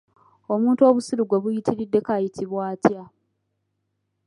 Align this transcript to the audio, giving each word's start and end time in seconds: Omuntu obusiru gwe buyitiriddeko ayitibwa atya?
Omuntu 0.53 0.81
obusiru 0.89 1.23
gwe 1.25 1.41
buyitiriddeko 1.43 2.09
ayitibwa 2.17 2.61
atya? 2.73 3.03